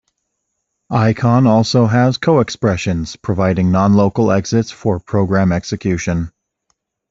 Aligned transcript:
Icon 0.89 1.45
also 1.45 1.85
has 1.85 2.17
co-expressions, 2.17 3.15
providing 3.17 3.71
non-local 3.71 4.31
exits 4.31 4.71
for 4.71 4.99
program 4.99 5.51
execution. 5.51 6.31